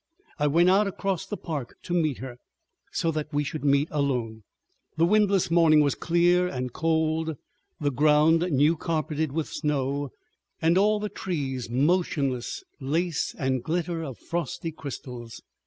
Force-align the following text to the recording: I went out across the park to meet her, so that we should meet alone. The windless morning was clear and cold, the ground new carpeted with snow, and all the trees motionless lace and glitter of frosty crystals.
I 0.39 0.47
went 0.47 0.67
out 0.67 0.87
across 0.87 1.27
the 1.27 1.37
park 1.37 1.75
to 1.83 1.93
meet 1.93 2.17
her, 2.17 2.37
so 2.91 3.11
that 3.11 3.31
we 3.31 3.43
should 3.43 3.63
meet 3.63 3.87
alone. 3.91 4.41
The 4.97 5.05
windless 5.05 5.51
morning 5.51 5.81
was 5.81 5.93
clear 5.93 6.47
and 6.47 6.73
cold, 6.73 7.37
the 7.79 7.91
ground 7.91 8.47
new 8.51 8.75
carpeted 8.75 9.31
with 9.31 9.47
snow, 9.47 10.09
and 10.59 10.75
all 10.75 10.99
the 10.99 11.07
trees 11.09 11.69
motionless 11.69 12.63
lace 12.79 13.35
and 13.37 13.61
glitter 13.63 14.01
of 14.03 14.17
frosty 14.17 14.71
crystals. 14.71 15.39